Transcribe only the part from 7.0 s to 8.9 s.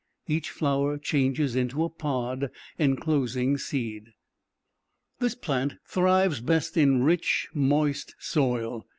a rich, moist soil.